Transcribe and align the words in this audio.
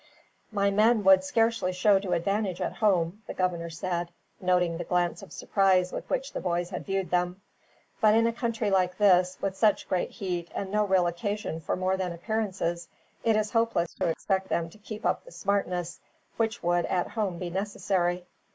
"My 0.51 0.71
men 0.71 1.03
would 1.03 1.23
scarcely 1.23 1.71
show 1.71 1.99
to 1.99 2.13
advantage 2.13 2.59
at 2.59 2.73
home," 2.77 3.21
the 3.27 3.35
governor 3.35 3.69
said, 3.69 4.09
noting 4.39 4.79
the 4.79 4.83
glance 4.83 5.21
of 5.21 5.31
surprise 5.31 5.91
with 5.93 6.09
which 6.09 6.33
the 6.33 6.41
boys 6.41 6.71
had 6.71 6.87
viewed 6.87 7.11
them. 7.11 7.39
"But 8.01 8.15
in 8.15 8.25
a 8.25 8.33
country 8.33 8.71
like 8.71 8.97
this, 8.97 9.37
with 9.41 9.55
such 9.55 9.87
great 9.87 10.09
heat 10.09 10.49
and 10.55 10.71
no 10.71 10.85
real 10.85 11.05
occasion 11.05 11.59
for 11.61 11.75
more 11.75 11.97
than 11.97 12.13
appearances, 12.13 12.87
it 13.23 13.35
is 13.35 13.51
hopeless 13.51 13.93
to 13.99 14.07
expect 14.07 14.49
them 14.49 14.71
to 14.71 14.79
keep 14.79 15.05
up 15.05 15.23
the 15.23 15.31
smartness 15.31 15.99
which 16.35 16.63
would, 16.63 16.87
at 16.87 17.09
home, 17.09 17.37
be 17.37 17.51
necessary. 17.51 18.25